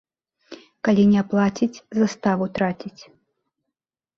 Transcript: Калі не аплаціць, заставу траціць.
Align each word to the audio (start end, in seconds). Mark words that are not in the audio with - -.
Калі 0.87 1.03
не 1.11 1.19
аплаціць, 1.23 1.81
заставу 1.99 2.45
траціць. 2.59 3.03